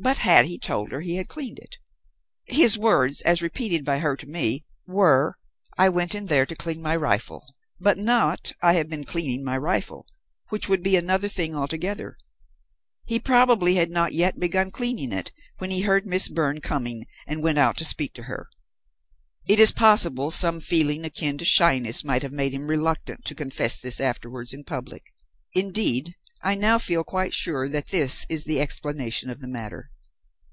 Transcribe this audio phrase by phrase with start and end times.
[0.00, 1.76] But had he told her he had cleaned it?
[2.46, 5.36] His words, as repeated by her to me, were,
[5.76, 7.44] 'I went in there to clean my rifle,'
[7.80, 10.06] but not, 'I have been cleaning my rifle,'
[10.50, 12.16] which would be another thing altogether,
[13.06, 17.42] he probably had not yet begun cleaning it when he heard Miss Byrne coming and
[17.42, 18.48] went out to speak to her;
[19.48, 24.00] it is possible some feeling akin to shyness might make him reluctant to confess this
[24.00, 25.12] afterwards in public.
[25.54, 29.90] Indeed I now feel quite sure that this is the explanation of the matter.